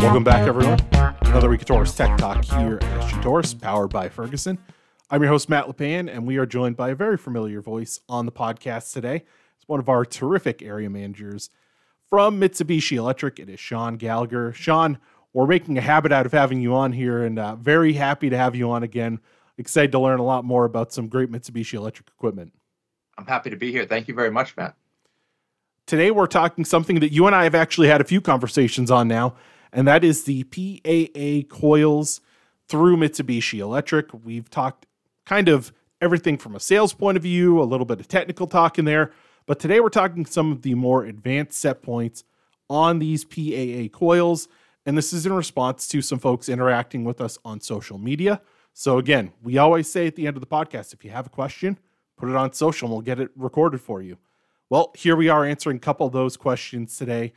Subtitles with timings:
[0.00, 0.80] Welcome back, everyone.
[1.22, 4.58] Another week of Torrice Tech Talk here at Torrice, powered by Ferguson.
[5.10, 8.26] I'm your host, Matt LePan, and we are joined by a very familiar voice on
[8.26, 9.24] the podcast today.
[9.56, 11.50] It's one of our terrific area managers
[12.08, 13.38] from Mitsubishi Electric.
[13.38, 14.52] It is Sean Gallagher.
[14.52, 14.98] Sean,
[15.32, 18.36] we're making a habit out of having you on here, and uh, very happy to
[18.36, 19.20] have you on again.
[19.58, 22.52] Excited to learn a lot more about some great Mitsubishi Electric equipment.
[23.16, 23.86] I'm happy to be here.
[23.86, 24.74] Thank you very much, Matt.
[25.86, 29.08] Today, we're talking something that you and I have actually had a few conversations on
[29.08, 29.34] now,
[29.72, 32.20] and that is the PAA coils
[32.68, 34.12] through Mitsubishi Electric.
[34.24, 34.86] We've talked
[35.26, 38.78] kind of everything from a sales point of view, a little bit of technical talk
[38.78, 39.12] in there.
[39.46, 42.24] But today we're talking some of the more advanced set points
[42.68, 44.48] on these PAA coils.
[44.86, 48.40] And this is in response to some folks interacting with us on social media.
[48.72, 51.30] So, again, we always say at the end of the podcast if you have a
[51.30, 51.78] question,
[52.16, 54.16] put it on social and we'll get it recorded for you.
[54.70, 57.32] Well, here we are answering a couple of those questions today.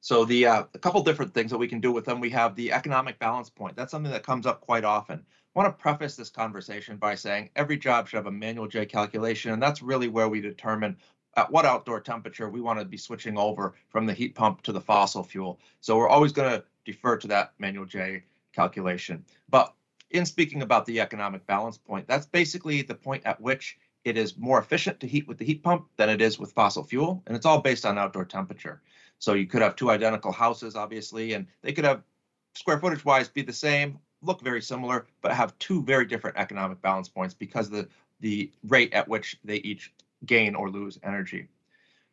[0.00, 2.20] So the uh, a couple different things that we can do with them.
[2.20, 3.74] We have the economic balance point.
[3.74, 5.18] That's something that comes up quite often.
[5.18, 8.86] I want to preface this conversation by saying every job should have a manual J
[8.86, 10.96] calculation, and that's really where we determine
[11.36, 14.72] at what outdoor temperature we want to be switching over from the heat pump to
[14.72, 15.58] the fossil fuel.
[15.80, 19.24] So we're always going to defer to that manual J calculation.
[19.48, 19.74] But
[20.10, 24.36] in speaking about the economic balance point, that's basically the point at which it is
[24.36, 27.36] more efficient to heat with the heat pump than it is with fossil fuel, and
[27.36, 28.82] it's all based on outdoor temperature.
[29.18, 32.02] So you could have two identical houses, obviously, and they could have
[32.54, 36.80] square footage wise be the same look very similar, but have two very different economic
[36.82, 37.88] balance points because the
[38.20, 39.92] the rate at which they each
[40.24, 41.48] gain or lose energy.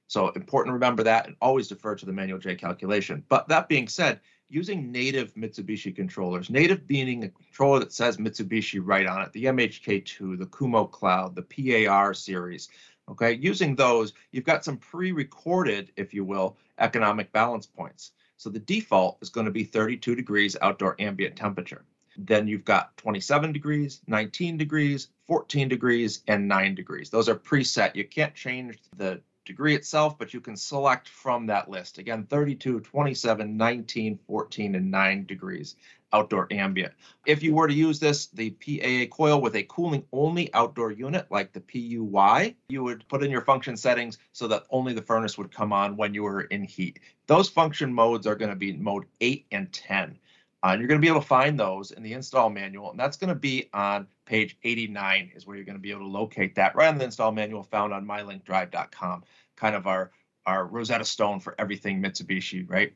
[0.08, 3.24] So important to remember that and always defer to the manual J calculation.
[3.30, 4.20] But that being said,
[4.52, 9.46] using native Mitsubishi controllers, native meaning a controller that says Mitsubishi right on it, the
[9.46, 12.70] MHK2, the Kumo Cloud, the PAR series,
[13.10, 18.12] okay, using those, you've got some pre-recorded, if you will, economic balance points.
[18.38, 21.86] So the default is going to be 32 degrees outdoor ambient temperature.
[22.18, 27.10] Then you've got 27 degrees, 19 degrees, 14 degrees, and 9 degrees.
[27.10, 27.96] Those are preset.
[27.96, 31.98] You can't change the degree itself, but you can select from that list.
[31.98, 35.76] Again, 32, 27, 19, 14, and 9 degrees
[36.14, 36.94] outdoor ambient.
[37.26, 41.28] If you were to use this, the PAA coil with a cooling only outdoor unit
[41.30, 45.38] like the PUY, you would put in your function settings so that only the furnace
[45.38, 47.00] would come on when you were in heat.
[47.28, 50.18] Those function modes are going to be mode 8 and 10.
[50.64, 53.18] Uh, you're going to be able to find those in the install manual, and that's
[53.18, 56.56] going to be on page 89 is where you're going to be able to locate
[56.56, 59.24] that right on the install manual found on mylinkdrive.com,
[59.56, 60.12] kind of our,
[60.46, 62.94] our Rosetta Stone for everything Mitsubishi, right?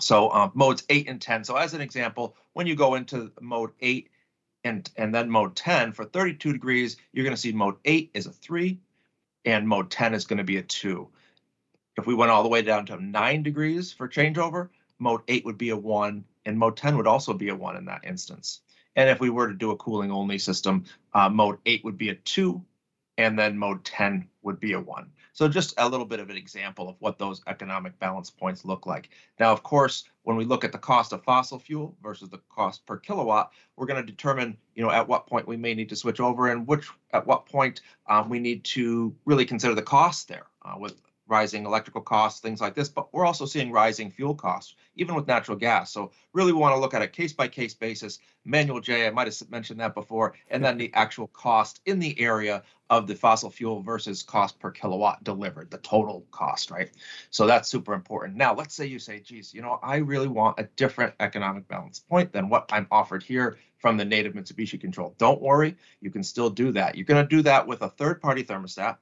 [0.00, 1.44] So um, modes 8 and 10.
[1.44, 4.08] So as an example, when you go into mode 8
[4.62, 8.26] and, and then mode 10 for 32 degrees, you're going to see mode 8 is
[8.26, 8.78] a 3
[9.44, 11.08] and mode 10 is going to be a 2.
[11.96, 14.68] If we went all the way down to 9 degrees for changeover,
[15.00, 17.84] mode 8 would be a 1 and mode 10 would also be a 1 in
[17.84, 18.60] that instance.
[18.96, 22.08] And if we were to do a cooling only system, uh, mode 8 would be
[22.08, 22.64] a 2,
[23.18, 25.10] and then mode 10 would be a 1.
[25.34, 28.86] So just a little bit of an example of what those economic balance points look
[28.86, 29.10] like.
[29.38, 32.86] Now, of course, when we look at the cost of fossil fuel versus the cost
[32.86, 35.96] per kilowatt, we're going to determine, you know, at what point we may need to
[35.96, 40.28] switch over and which at what point um, we need to really consider the cost
[40.28, 44.34] there uh, with rising electrical costs, things like this, but we're also seeing rising fuel
[44.34, 45.92] costs, even with natural gas.
[45.92, 49.10] So really we want to look at a case by case basis, manual J, I
[49.10, 53.14] might have mentioned that before, and then the actual cost in the area of the
[53.14, 56.90] fossil fuel versus cost per kilowatt delivered, the total cost, right?
[57.30, 58.36] So that's super important.
[58.36, 61.98] Now, let's say you say, geez, you know, I really want a different economic balance
[61.98, 65.14] point than what I'm offered here from the native Mitsubishi control.
[65.18, 66.96] Don't worry, you can still do that.
[66.96, 68.96] You're going to do that with a third party thermostat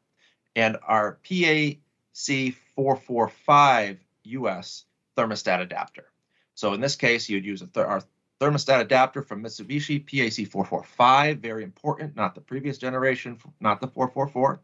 [0.57, 1.77] and our PA
[2.17, 4.87] C445 US
[5.19, 6.07] thermostat adapter.
[6.55, 8.03] So in this case, you'd use th our
[8.41, 14.61] thermostat adapter from Mitsubishi PAC445, very important, not the previous generation, not the 444,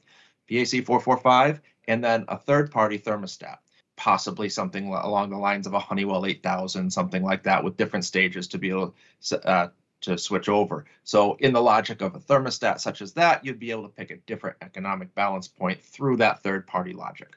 [0.50, 3.58] PAC445, and then a third-party thermostat,
[3.96, 8.48] possibly something along the lines of a Honeywell 8000, something like that, with different stages
[8.48, 8.94] to be able
[9.28, 9.68] to, uh,
[10.00, 10.86] to switch over.
[11.04, 14.10] So in the logic of a thermostat such as that, you'd be able to pick
[14.10, 17.36] a different economic balance point through that third-party logic.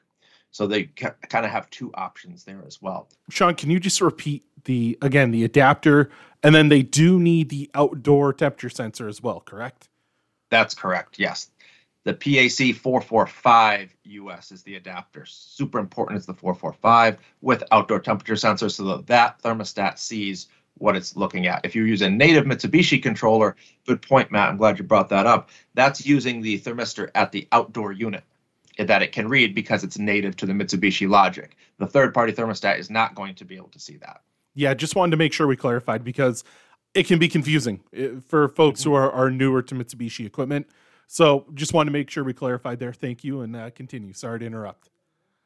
[0.56, 3.10] So they ca- kind of have two options there as well.
[3.28, 6.08] Sean, can you just repeat the again the adapter,
[6.42, 9.90] and then they do need the outdoor temperature sensor as well, correct?
[10.48, 11.18] That's correct.
[11.18, 11.50] Yes,
[12.04, 15.26] the PAC 445 US is the adapter.
[15.26, 20.48] Super important is the 445 with outdoor temperature sensor, so that that thermostat sees
[20.78, 21.66] what it's looking at.
[21.66, 23.56] If you use a native Mitsubishi controller,
[23.86, 24.48] good point, Matt.
[24.48, 25.50] I'm glad you brought that up.
[25.74, 28.24] That's using the thermistor at the outdoor unit
[28.78, 31.56] that it can read because it's native to the Mitsubishi logic.
[31.78, 34.22] The third party thermostat is not going to be able to see that.
[34.54, 36.44] Yeah, just wanted to make sure we clarified because
[36.94, 38.90] it can be confusing eh, for folks mm-hmm.
[38.90, 40.66] who are, are newer to Mitsubishi equipment.
[41.08, 42.92] So just wanted to make sure we clarified there.
[42.92, 44.12] Thank you and uh, continue.
[44.12, 44.90] Sorry to interrupt.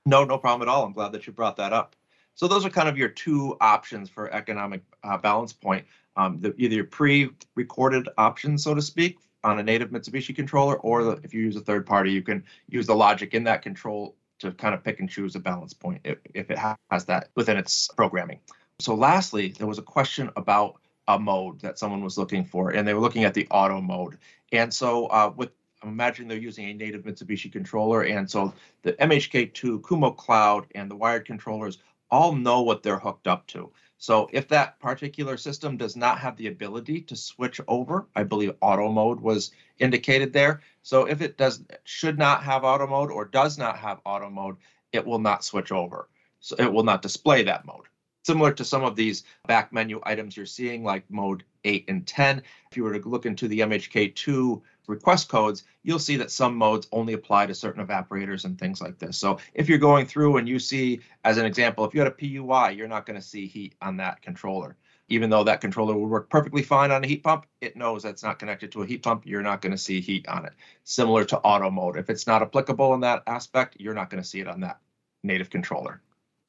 [0.06, 0.84] No, no problem at all.
[0.84, 1.94] I'm glad that you brought that up.
[2.34, 5.84] So those are kind of your two options for economic uh, balance point.
[6.16, 11.04] Um, the, either your pre-recorded options, so to speak, on a native Mitsubishi controller, or
[11.04, 14.14] the, if you use a third party, you can use the logic in that control
[14.40, 16.58] to kind of pick and choose a balance point if, if it
[16.90, 18.38] has that within its programming.
[18.78, 22.86] So lastly, there was a question about a mode that someone was looking for, and
[22.86, 24.18] they were looking at the auto mode.
[24.52, 25.50] And so uh, with
[25.82, 28.52] I'm imagining they're using a native Mitsubishi controller, and so
[28.82, 31.78] the MHK2, Kumo Cloud, and the wired controllers
[32.10, 33.72] all know what they're hooked up to.
[34.00, 38.54] So if that particular system does not have the ability to switch over, I believe
[38.62, 40.62] auto mode was indicated there.
[40.82, 44.56] So if it does should not have auto mode or does not have auto mode,
[44.92, 46.08] it will not switch over.
[46.40, 47.84] So it will not display that mode
[48.24, 52.42] similar to some of these back menu items you're seeing like mode 8 and 10
[52.70, 54.60] if you were to look into the mhk2
[54.90, 58.98] request codes you'll see that some modes only apply to certain evaporators and things like
[58.98, 62.08] this so if you're going through and you see as an example if you had
[62.08, 64.76] a PUY you're not going to see heat on that controller
[65.08, 68.22] even though that controller will work perfectly fine on a heat pump, it knows that's
[68.22, 69.26] not connected to a heat pump.
[69.26, 70.52] You're not going to see heat on it.
[70.84, 71.96] Similar to auto mode.
[71.96, 74.78] If it's not applicable in that aspect, you're not going to see it on that
[75.24, 76.00] native controller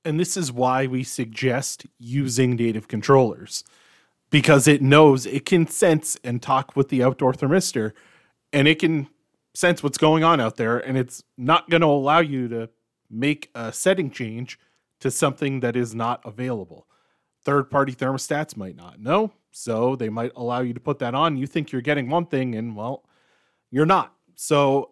[0.04, 3.64] and this is why we suggest using native controllers
[4.30, 7.92] because it knows it can sense and talk with the outdoor thermistor
[8.54, 9.08] and it can
[9.54, 12.70] sense what's going on out there and it's not going to allow you to
[13.10, 14.58] make a setting change
[15.00, 16.88] to something that is not available.
[17.44, 21.38] Third party thermostats might not know, so they might allow you to put that on.
[21.38, 23.04] You think you're getting one thing and well,
[23.72, 24.14] you're not.
[24.36, 24.92] So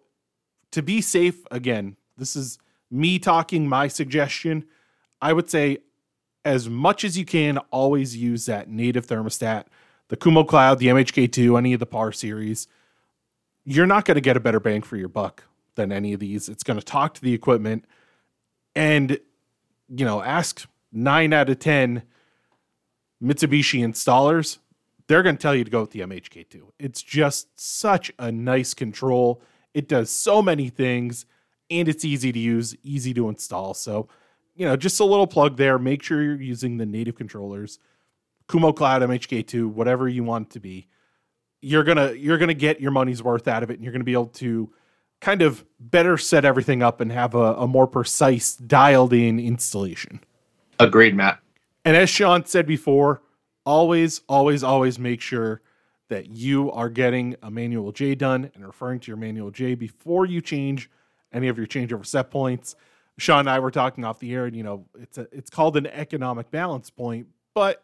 [0.71, 2.57] to be safe again, this is
[2.91, 4.65] me talking my suggestion
[5.21, 5.79] I would say
[6.45, 9.65] as much as you can, always use that native thermostat,
[10.07, 12.67] the Kumo Cloud, the MHK2, any of the PAR series.
[13.71, 15.43] You're not going to get a better bang for your buck
[15.75, 16.49] than any of these.
[16.49, 17.85] It's going to talk to the equipment
[18.75, 19.19] and,
[19.87, 22.01] you know, ask nine out of 10
[23.23, 24.57] Mitsubishi installers.
[25.05, 26.71] They're going to tell you to go with the MHK2.
[26.79, 29.43] It's just such a nice control.
[29.75, 31.27] It does so many things
[31.69, 33.75] and it's easy to use, easy to install.
[33.75, 34.07] So,
[34.55, 35.77] you know, just a little plug there.
[35.77, 37.77] Make sure you're using the native controllers,
[38.47, 40.87] Kumo Cloud, MHK2, whatever you want to be.
[41.61, 44.13] You're gonna you're gonna get your money's worth out of it, and you're gonna be
[44.13, 44.71] able to
[45.19, 50.21] kind of better set everything up and have a, a more precise, dialed in installation.
[50.79, 51.39] Agreed, Matt.
[51.83, 53.21] And as Sean said before,
[53.65, 55.61] always, always, always make sure
[56.09, 60.25] that you are getting a manual J done and referring to your manual J before
[60.25, 60.89] you change
[61.31, 62.75] any of your changeover set points.
[63.17, 65.77] Sean and I were talking off the air, and you know, it's a it's called
[65.77, 67.83] an economic balance point, but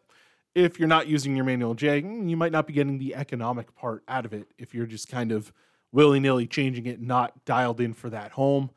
[0.56, 3.76] if you're not using your manual J, mm, you might not be getting the economic
[3.76, 5.52] part out of it if you're just kind of
[5.92, 8.72] willy nilly changing it, not dialed in for that home.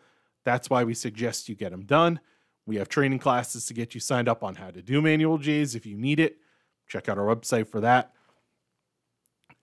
[0.45, 2.21] That's why we suggest you get them done.
[2.67, 5.75] We have training classes to get you signed up on how to do manual J's
[5.75, 6.39] if you need it.
[6.87, 8.13] Check out our website for that.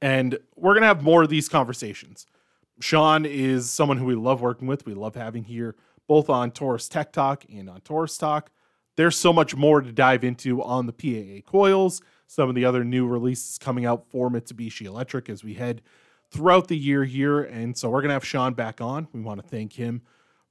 [0.01, 2.25] And we're going to have more of these conversations.
[2.79, 5.75] Sean is someone who we love working with, we love having here
[6.07, 8.51] both on Torrice Tech Talk and on Torrice Talk.
[8.95, 12.83] There's so much more to dive into on the PAA coils, some of the other
[12.83, 15.81] new releases coming out for Mitsubishi Electric as we head
[16.31, 17.41] throughout the year here.
[17.41, 19.07] And so we're going to have Sean back on.
[19.13, 20.01] We want to thank him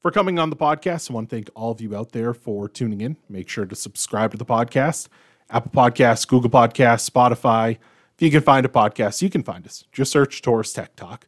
[0.00, 1.10] for coming on the podcast.
[1.10, 3.16] I want to thank all of you out there for tuning in.
[3.28, 5.08] Make sure to subscribe to the podcast
[5.50, 7.78] Apple Podcasts, Google Podcasts, Spotify.
[8.14, 9.84] If you can find a podcast, you can find us.
[9.92, 11.26] Just search Torrice Tech Talk.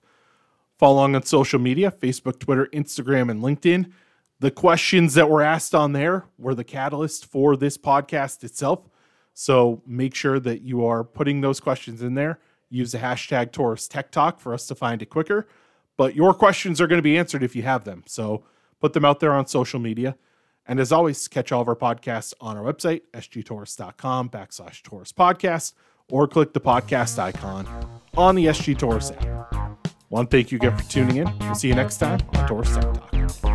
[0.78, 3.90] Follow along on social media Facebook, Twitter, Instagram, and LinkedIn.
[4.40, 8.88] The questions that were asked on there were the catalyst for this podcast itself.
[9.32, 12.38] So make sure that you are putting those questions in there.
[12.68, 15.46] Use the hashtag Torrice Tech Talk for us to find it quicker.
[15.96, 18.02] But your questions are going to be answered if you have them.
[18.06, 18.44] So
[18.80, 20.16] put them out there on social media.
[20.66, 25.74] And as always, catch all of our podcasts on our website, sgtorrice.com backslash Torrice podcast,
[26.10, 27.66] or click the podcast icon
[28.16, 29.88] on the SG Torrice app.
[30.08, 31.38] One thank you again for tuning in.
[31.40, 33.45] We'll see you next time on Torrice Tech Talk.